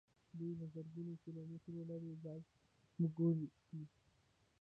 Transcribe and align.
دوی 0.37 0.51
له 0.59 0.65
زرګونو 0.75 1.13
کیلو 1.23 1.41
مترو 1.51 1.81
لیرې 1.89 2.13
ځایه 2.23 2.43
موږ 2.99 3.13
ولي. 3.19 3.49